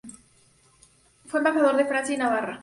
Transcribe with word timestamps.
Fue 1.27 1.41
embajador 1.41 1.79
en 1.79 1.87
Francia 1.87 2.15
y 2.15 2.17
Navarra. 2.17 2.59